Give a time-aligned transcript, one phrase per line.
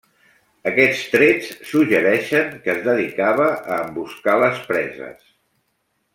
[0.69, 5.23] Aquests trets suggereixen que es dedicava a emboscar les preses.